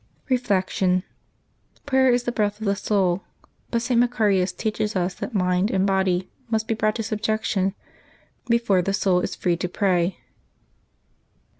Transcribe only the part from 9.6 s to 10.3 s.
pray.